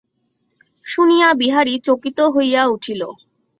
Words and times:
শুনিয়া 0.85 1.29
বিহারী 1.33 1.73
চকিত 1.87 2.19
হইয়া 2.35 2.61
উঠিল। 2.65 3.01